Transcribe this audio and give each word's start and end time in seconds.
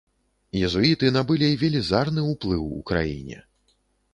Езуіты 0.67 1.11
набылі 1.17 1.49
велізарны 1.65 2.21
ўплыў 2.31 2.63
у 2.81 2.81
краіне. 2.93 3.37